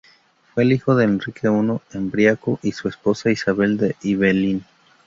[0.55, 4.65] Fue el hijo del Enrique I Embriaco y su esposa Isabel de Ibelín.